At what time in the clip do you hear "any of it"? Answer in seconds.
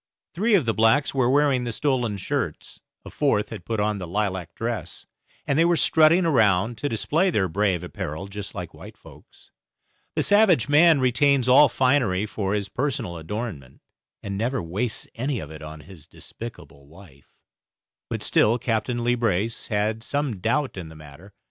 15.13-15.61